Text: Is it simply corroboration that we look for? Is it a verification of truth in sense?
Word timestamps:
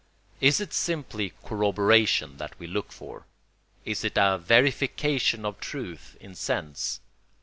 Is 0.39 0.59
it 0.59 0.73
simply 0.73 1.33
corroboration 1.43 2.37
that 2.37 2.57
we 2.57 2.65
look 2.65 2.91
for? 2.91 3.27
Is 3.85 4.03
it 4.03 4.17
a 4.17 4.39
verification 4.39 5.45
of 5.45 5.59
truth 5.59 6.17
in 6.19 6.33
sense? 6.33 7.01